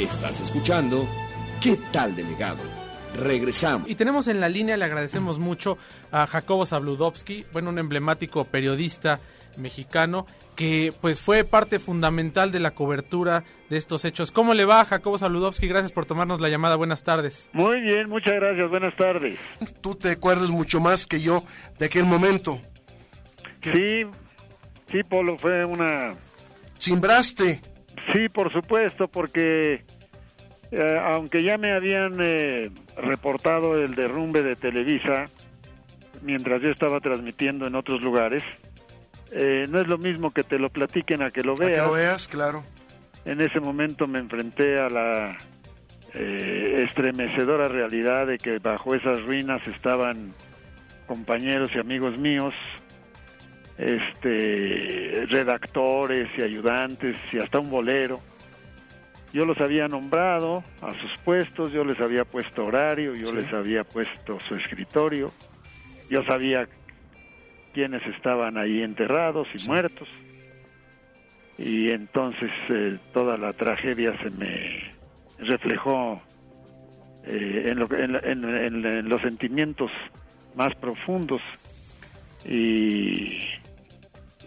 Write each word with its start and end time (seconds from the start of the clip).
Estás 0.00 0.40
escuchando 0.40 1.06
¿Qué 1.60 1.76
tal 1.92 2.16
delegado? 2.16 2.62
Regresamos. 3.18 3.86
Y 3.90 3.96
tenemos 3.96 4.28
en 4.28 4.40
la 4.40 4.48
línea, 4.48 4.78
le 4.78 4.86
agradecemos 4.86 5.38
mucho 5.38 5.76
a 6.10 6.26
Jacobo 6.26 6.64
Zabludovsky, 6.64 7.44
bueno, 7.52 7.68
un 7.68 7.78
emblemático 7.78 8.46
periodista 8.46 9.20
mexicano 9.58 10.26
que 10.56 10.94
pues 11.02 11.20
fue 11.20 11.44
parte 11.44 11.78
fundamental 11.78 12.50
de 12.50 12.60
la 12.60 12.70
cobertura 12.70 13.44
de 13.68 13.76
estos 13.76 14.06
hechos. 14.06 14.32
¿Cómo 14.32 14.54
le 14.54 14.64
va, 14.64 14.86
Jacobo 14.86 15.18
Saludowski? 15.18 15.68
Gracias 15.68 15.92
por 15.92 16.06
tomarnos 16.06 16.40
la 16.40 16.48
llamada. 16.48 16.76
Buenas 16.76 17.04
tardes. 17.04 17.50
Muy 17.52 17.82
bien, 17.82 18.08
muchas 18.08 18.36
gracias. 18.36 18.70
Buenas 18.70 18.96
tardes. 18.96 19.38
Tú 19.82 19.96
te 19.96 20.12
acuerdas 20.12 20.48
mucho 20.48 20.80
más 20.80 21.06
que 21.06 21.20
yo 21.20 21.44
de 21.78 21.86
aquel 21.86 22.04
momento. 22.04 22.58
Sí, 23.60 24.04
sí, 24.90 25.02
Polo, 25.02 25.36
fue 25.36 25.62
una... 25.66 26.14
¿Simbraste? 26.78 27.60
Sí, 28.14 28.30
por 28.30 28.50
supuesto, 28.50 29.06
porque 29.06 29.84
eh, 30.70 31.00
aunque 31.02 31.42
ya 31.42 31.58
me 31.58 31.72
habían 31.72 32.18
eh, 32.20 32.70
reportado 32.96 33.82
el 33.82 33.94
derrumbe 33.94 34.42
de 34.42 34.56
Televisa, 34.56 35.28
mientras 36.22 36.62
yo 36.62 36.70
estaba 36.70 37.00
transmitiendo 37.00 37.66
en 37.66 37.74
otros 37.74 38.00
lugares, 38.02 38.42
eh, 39.32 39.66
no 39.68 39.80
es 39.80 39.86
lo 39.86 39.98
mismo 39.98 40.32
que 40.32 40.42
te 40.42 40.58
lo 40.58 40.70
platiquen 40.70 41.22
a 41.22 41.30
que 41.30 41.42
lo 41.42 41.54
veas. 41.54 41.80
A 41.80 41.82
que 41.82 41.88
lo 41.88 41.94
veas, 41.94 42.28
claro. 42.28 42.64
En 43.24 43.40
ese 43.40 43.60
momento 43.60 44.06
me 44.06 44.18
enfrenté 44.18 44.78
a 44.78 44.88
la 44.88 45.38
eh, 46.14 46.86
estremecedora 46.88 47.68
realidad 47.68 48.26
de 48.26 48.38
que 48.38 48.58
bajo 48.58 48.94
esas 48.94 49.22
ruinas 49.24 49.64
estaban 49.68 50.34
compañeros 51.06 51.70
y 51.74 51.78
amigos 51.78 52.18
míos, 52.18 52.54
este, 53.78 55.26
redactores 55.28 56.28
y 56.36 56.42
ayudantes 56.42 57.16
y 57.32 57.38
hasta 57.38 57.60
un 57.60 57.70
bolero. 57.70 58.20
Yo 59.32 59.44
los 59.44 59.60
había 59.60 59.86
nombrado 59.86 60.64
a 60.82 60.92
sus 61.00 61.16
puestos, 61.24 61.72
yo 61.72 61.84
les 61.84 62.00
había 62.00 62.24
puesto 62.24 62.66
horario, 62.66 63.14
yo 63.14 63.32
les 63.32 63.52
había 63.52 63.84
puesto 63.84 64.38
su 64.48 64.56
escritorio, 64.56 65.32
yo 66.08 66.24
sabía 66.24 66.68
quienes 67.72 68.04
estaban 68.06 68.58
ahí 68.58 68.82
enterrados 68.82 69.46
y 69.54 69.66
muertos. 69.68 70.08
Y 71.58 71.90
entonces 71.90 72.50
eh, 72.70 72.98
toda 73.12 73.36
la 73.36 73.52
tragedia 73.52 74.16
se 74.18 74.30
me 74.30 74.82
reflejó 75.38 76.20
eh, 77.24 77.66
en, 77.66 79.08
los 79.08 79.20
sentimientos 79.20 79.90
más 80.56 80.74
profundos. 80.74 81.42
Y, 82.44 83.38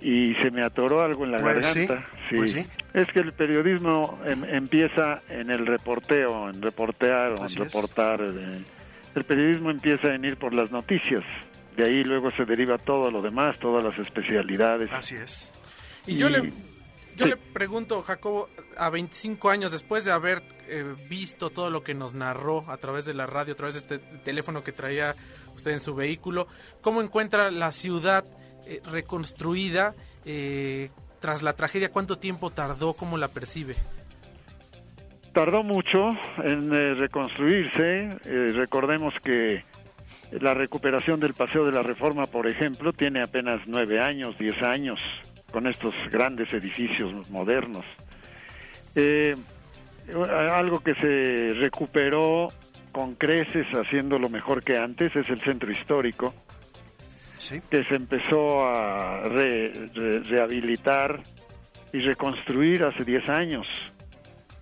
y 0.00 0.34
se 0.42 0.50
me 0.50 0.62
atoró 0.62 1.00
algo 1.00 1.24
en 1.24 1.32
la 1.32 1.38
Pues 1.38 1.56
garganta. 1.60 2.06
sí, 2.30 2.36
pues 2.36 2.52
sí. 2.52 2.66
Es 2.94 3.08
que 3.12 3.20
el 3.20 3.32
periodismo 3.32 4.18
em- 4.26 4.44
empieza 4.44 5.22
en 5.28 5.50
el 5.50 5.66
reporteo, 5.66 6.48
en 6.50 6.62
reportear 6.62 7.32
o 7.32 7.46
en 7.46 7.54
reportar. 7.56 8.20
eh, 8.22 8.62
el 9.14 9.24
periodismo 9.24 9.70
empieza 9.70 10.14
en 10.14 10.24
ir 10.24 10.36
por 10.36 10.52
las 10.54 10.70
noticias. 10.70 11.24
De 11.76 11.84
ahí 11.84 12.04
luego 12.04 12.30
se 12.32 12.44
deriva 12.44 12.78
todo 12.78 13.10
lo 13.10 13.22
demás, 13.22 13.58
todas 13.60 13.82
las 13.84 13.98
especialidades. 13.98 14.92
Así 14.92 15.16
es. 15.16 15.52
Y 16.06 16.16
yo 16.16 16.28
Y- 16.28 16.32
le, 16.32 16.42
yo 17.16 17.24
sí. 17.24 17.30
le 17.30 17.36
pregunto, 17.36 18.02
Jacobo, 18.02 18.48
a 18.76 18.90
25 18.90 19.50
años 19.50 19.72
después 19.72 20.04
de 20.04 20.12
haber 20.12 20.42
eh, 20.68 20.84
visto 21.08 21.50
todo 21.50 21.70
lo 21.70 21.82
que 21.82 21.94
nos 21.94 22.14
narró 22.14 22.64
a 22.70 22.76
través 22.76 23.04
de 23.06 23.14
la 23.14 23.26
radio, 23.26 23.54
a 23.54 23.56
través 23.56 23.74
de 23.74 23.80
este 23.80 23.98
teléfono 24.24 24.62
que 24.62 24.70
traía 24.72 25.14
usted 25.56 25.72
en 25.72 25.80
su 25.80 25.94
vehículo, 25.94 26.46
¿cómo 26.82 27.00
encuentra 27.02 27.50
la 27.50 27.72
ciudad 27.72 28.24
eh, 28.68 28.82
reconstruida 28.92 29.94
eh, 30.26 30.90
tras 31.20 31.42
la 31.42 31.54
tragedia? 31.54 31.90
¿Cuánto 31.90 32.18
tiempo 32.18 32.50
tardó? 32.50 32.92
¿Cómo 32.92 33.16
la 33.16 33.28
percibe? 33.28 33.74
Tardó 35.32 35.62
mucho 35.62 36.10
en 36.44 36.70
eh, 36.72 36.94
reconstruirse. 36.94 38.18
recordemos 38.54 39.14
que 39.24 39.64
la 40.32 40.52
recuperación 40.52 41.18
del 41.18 41.32
Paseo 41.32 41.64
de 41.64 41.72
la 41.72 41.82
Reforma, 41.82 42.26
por 42.26 42.46
ejemplo, 42.46 42.92
tiene 42.92 43.22
apenas 43.22 43.62
nueve 43.66 44.00
años, 44.00 44.36
diez 44.38 44.60
años, 44.62 45.00
con 45.50 45.66
estos 45.66 45.94
grandes 46.12 46.52
edificios 46.52 47.30
modernos. 47.30 47.86
Algo 50.30 50.80
que 50.80 50.94
se 50.94 51.54
recuperó 51.58 52.52
con 52.92 53.14
creces, 53.14 53.66
haciéndolo 53.72 54.28
mejor 54.28 54.62
que 54.62 54.76
antes, 54.76 55.14
es 55.16 55.28
el 55.30 55.40
centro 55.42 55.72
histórico, 55.72 56.34
Que 57.70 57.84
se 57.84 57.94
empezó 57.94 58.66
a 58.66 59.22
re- 59.28 59.90
rehabilitar 60.28 61.20
y 61.92 62.00
reconstruir 62.00 62.84
hace 62.84 63.04
10 63.04 63.28
años. 63.28 63.66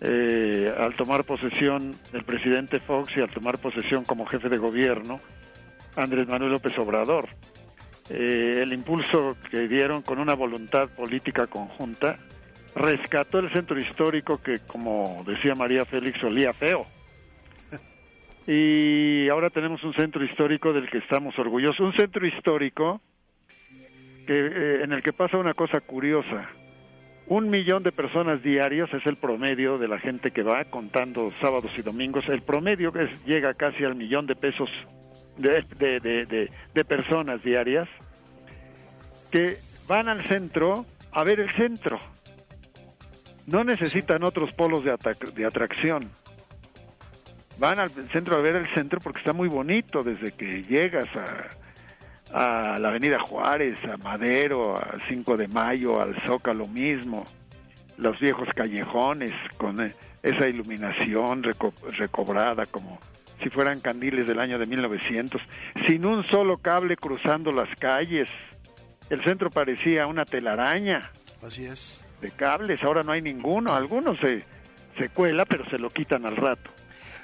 Eh, 0.00 0.72
al 0.78 0.94
tomar 0.94 1.24
posesión 1.24 1.96
el 2.12 2.22
presidente 2.22 2.78
Fox 2.80 3.12
y 3.16 3.20
al 3.20 3.30
tomar 3.30 3.58
posesión 3.58 4.04
como 4.04 4.26
jefe 4.26 4.48
de 4.48 4.56
gobierno 4.56 5.20
Andrés 5.96 6.28
Manuel 6.28 6.52
López 6.52 6.78
Obrador. 6.78 7.28
Eh, 8.08 8.60
el 8.62 8.72
impulso 8.72 9.36
que 9.50 9.66
dieron 9.66 10.02
con 10.02 10.18
una 10.20 10.34
voluntad 10.34 10.88
política 10.90 11.46
conjunta 11.48 12.16
rescató 12.76 13.40
el 13.40 13.52
centro 13.52 13.78
histórico 13.80 14.40
que, 14.40 14.60
como 14.60 15.24
decía 15.26 15.54
María 15.56 15.84
Félix, 15.84 16.22
olía 16.22 16.52
feo. 16.52 16.86
Y 18.50 19.28
ahora 19.28 19.50
tenemos 19.50 19.84
un 19.84 19.92
centro 19.92 20.24
histórico 20.24 20.72
del 20.72 20.88
que 20.88 20.96
estamos 20.98 21.38
orgullosos. 21.38 21.80
Un 21.80 21.92
centro 21.92 22.26
histórico 22.26 22.98
que, 24.26 24.38
eh, 24.38 24.84
en 24.84 24.92
el 24.92 25.02
que 25.02 25.12
pasa 25.12 25.36
una 25.36 25.52
cosa 25.52 25.82
curiosa. 25.82 26.48
Un 27.26 27.50
millón 27.50 27.82
de 27.82 27.92
personas 27.92 28.42
diarias 28.42 28.88
es 28.94 29.04
el 29.04 29.16
promedio 29.16 29.76
de 29.76 29.86
la 29.86 29.98
gente 29.98 30.30
que 30.30 30.42
va 30.42 30.64
contando 30.64 31.30
sábados 31.42 31.78
y 31.78 31.82
domingos. 31.82 32.26
El 32.30 32.40
promedio 32.40 32.90
es, 32.94 33.10
llega 33.26 33.52
casi 33.52 33.84
al 33.84 33.94
millón 33.94 34.26
de 34.26 34.34
pesos 34.34 34.70
de, 35.36 35.62
de, 36.72 36.84
personas 36.86 37.42
diarias 37.42 37.86
que 39.30 39.58
van 39.86 40.08
al 40.08 40.26
centro 40.26 40.86
a 41.12 41.22
ver 41.22 41.40
el 41.40 41.54
centro. 41.54 42.00
No 43.46 43.62
necesitan 43.62 44.22
otros 44.22 44.50
polos 44.54 44.84
de 44.84 45.44
atracción. 45.44 46.10
Van 47.58 47.78
al 47.80 47.90
centro 48.12 48.36
a 48.36 48.40
ver 48.40 48.56
el 48.56 48.68
centro 48.74 49.00
porque 49.00 49.18
está 49.18 49.32
muy 49.32 49.48
bonito 49.48 50.04
desde 50.04 50.32
que 50.32 50.62
llegas 50.64 51.08
a, 52.32 52.74
a 52.74 52.78
la 52.78 52.88
Avenida 52.88 53.18
Juárez, 53.18 53.76
a 53.92 53.96
Madero, 53.96 54.76
a 54.76 54.98
5 55.08 55.36
de 55.36 55.48
Mayo, 55.48 56.00
al 56.00 56.14
Zócalo 56.22 56.66
mismo, 56.68 57.26
los 57.96 58.18
viejos 58.20 58.48
callejones 58.54 59.32
con 59.56 59.80
eh, 59.80 59.92
esa 60.22 60.46
iluminación 60.48 61.42
reco- 61.42 61.72
recobrada 61.96 62.66
como 62.66 63.00
si 63.42 63.50
fueran 63.50 63.80
candiles 63.80 64.26
del 64.26 64.38
año 64.40 64.58
de 64.58 64.66
1900, 64.66 65.40
sin 65.86 66.04
un 66.04 66.24
solo 66.26 66.58
cable 66.58 66.96
cruzando 66.96 67.50
las 67.52 67.68
calles. 67.78 68.28
El 69.10 69.22
centro 69.24 69.50
parecía 69.50 70.06
una 70.06 70.24
telaraña 70.24 71.10
Así 71.42 71.64
es. 71.64 72.04
de 72.20 72.30
cables, 72.30 72.82
ahora 72.84 73.02
no 73.02 73.12
hay 73.12 73.22
ninguno, 73.22 73.74
algunos 73.74 74.18
se, 74.20 74.44
se 74.96 75.08
cuela, 75.08 75.44
pero 75.44 75.64
se 75.70 75.78
lo 75.78 75.90
quitan 75.90 76.26
al 76.26 76.36
rato, 76.36 76.68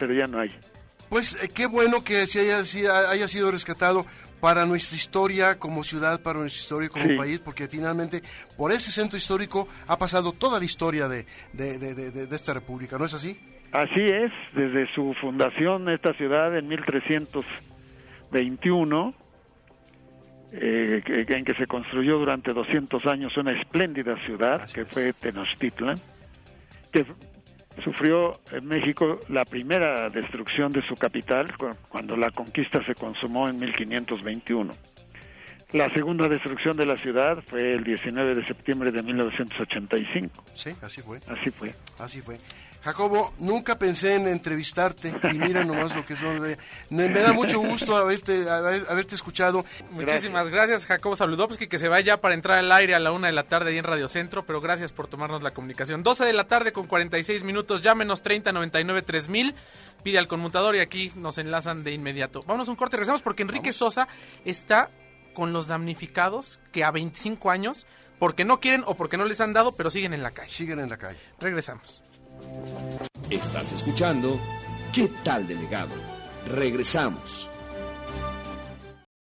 pero 0.00 0.12
ya 0.14 0.26
no 0.26 0.40
hay. 0.40 0.50
Pues 1.08 1.40
eh, 1.42 1.48
qué 1.54 1.66
bueno 1.66 2.02
que 2.02 2.26
se 2.26 2.40
haya, 2.40 2.64
si- 2.64 2.86
haya 2.86 3.28
sido 3.28 3.50
rescatado 3.52 4.04
para 4.40 4.64
nuestra 4.64 4.96
historia 4.96 5.58
como 5.58 5.84
ciudad, 5.84 6.20
para 6.22 6.38
nuestra 6.40 6.60
historia 6.62 6.88
como 6.88 7.04
Sí. 7.04 7.14
país, 7.16 7.38
porque 7.40 7.68
finalmente 7.68 8.22
por 8.56 8.72
ese 8.72 8.90
centro 8.90 9.18
histórico 9.18 9.68
ha 9.86 9.98
pasado 9.98 10.32
toda 10.32 10.58
la 10.58 10.64
historia 10.64 11.06
de, 11.08 11.26
de, 11.52 12.26
esta 12.34 12.54
república, 12.54 12.96
¿no 12.98 13.04
es 13.04 13.12
así? 13.14 13.38
Así 13.72 14.00
es, 14.00 14.32
desde 14.54 14.92
su 14.94 15.14
fundación 15.20 15.88
esta 15.90 16.14
ciudad 16.14 16.56
en 16.56 16.66
1321, 16.68 19.14
eh, 20.52 21.02
en 21.06 21.44
que 21.44 21.54
se 21.54 21.66
construyó 21.66 22.18
durante 22.18 22.52
200 22.52 23.04
años 23.06 23.36
una 23.36 23.52
espléndida 23.60 24.16
ciudad 24.26 24.62
Así 24.62 24.74
que 24.74 24.80
es. 24.82 24.88
fue 24.88 25.12
Tenochtitlan, 25.12 26.00
que 26.92 27.04
sufrió 27.80 28.40
en 28.52 28.66
México 28.66 29.20
la 29.28 29.44
primera 29.44 30.08
destrucción 30.10 30.72
de 30.72 30.82
su 30.86 30.96
capital 30.96 31.56
cu- 31.56 31.74
cuando 31.88 32.16
la 32.16 32.30
conquista 32.30 32.84
se 32.84 32.94
consumó 32.94 33.48
en 33.48 33.58
1521. 33.58 34.74
La 35.72 35.88
segunda 35.94 36.28
destrucción 36.28 36.76
de 36.76 36.84
la 36.86 36.96
ciudad 37.00 37.38
fue 37.48 37.74
el 37.74 37.84
19 37.84 38.34
de 38.34 38.44
septiembre 38.46 38.90
de 38.90 39.02
1985. 39.02 40.44
Sí, 40.52 40.70
así 40.82 41.00
fue, 41.02 41.20
Así 41.28 41.50
fue. 41.50 41.74
así 41.98 42.20
fue. 42.20 42.38
Jacobo, 42.82 43.30
nunca 43.38 43.78
pensé 43.78 44.14
en 44.14 44.26
entrevistarte 44.26 45.12
y 45.32 45.38
mira 45.38 45.62
nomás 45.64 45.94
lo 45.94 46.02
que 46.04 46.16
son. 46.16 46.44
eh, 46.50 46.56
Me, 46.88 47.08
me 47.10 47.20
da 47.20 47.32
mucho 47.34 47.60
gusto 47.60 47.94
haberte, 47.94 48.48
haber- 48.48 48.86
haberte 48.88 49.14
escuchado. 49.14 49.64
Muchísimas 49.90 50.48
gracias, 50.48 50.86
Jacobo 50.86 51.14
Saludowski, 51.14 51.66
que 51.68 51.78
se 51.78 51.88
va 51.88 52.00
ya 52.00 52.20
para 52.22 52.34
entrar 52.34 52.56
al 52.58 52.72
aire 52.72 52.94
a 52.94 52.98
la 52.98 53.12
una 53.12 53.26
de 53.26 53.34
la 53.34 53.42
tarde 53.42 53.70
ahí 53.70 53.78
en 53.78 53.84
Radio 53.84 54.08
Centro, 54.08 54.46
pero 54.46 54.62
gracias 54.62 54.92
por 54.92 55.08
tomarnos 55.08 55.42
la 55.42 55.52
comunicación. 55.52 56.02
12 56.02 56.24
de 56.24 56.32
la 56.32 56.44
tarde 56.44 56.72
con 56.72 56.86
46 56.86 57.44
minutos, 57.44 57.82
llámenos 57.82 58.22
30 58.22 58.50
99 58.52 59.02
3000, 59.02 59.54
pide 60.02 60.18
al 60.18 60.26
conmutador 60.26 60.74
y 60.74 60.78
aquí 60.80 61.12
nos 61.16 61.36
enlazan 61.36 61.84
de 61.84 61.92
inmediato. 61.92 62.40
Vámonos 62.46 62.66
a 62.66 62.70
un 62.70 62.76
corte, 62.78 62.96
regresamos 62.96 63.20
porque 63.20 63.42
Enrique 63.42 63.74
Sosa 63.74 64.08
está 64.46 64.88
con 65.40 65.54
los 65.54 65.66
damnificados 65.68 66.60
que 66.70 66.84
a 66.84 66.90
25 66.90 67.50
años, 67.50 67.86
porque 68.18 68.44
no 68.44 68.60
quieren 68.60 68.84
o 68.84 68.94
porque 68.94 69.16
no 69.16 69.24
les 69.24 69.40
han 69.40 69.54
dado, 69.54 69.72
pero 69.72 69.90
siguen 69.90 70.12
en 70.12 70.22
la 70.22 70.32
calle. 70.32 70.50
Siguen 70.50 70.80
en 70.80 70.90
la 70.90 70.98
calle. 70.98 71.18
Regresamos. 71.40 72.04
Estás 73.30 73.72
escuchando 73.72 74.38
¿Qué 74.92 75.08
tal, 75.24 75.46
delegado? 75.46 75.94
Regresamos. 76.46 77.49